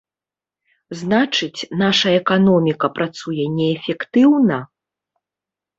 [1.01, 4.57] Значыць, наша эканоміка працуе неэфектыўна?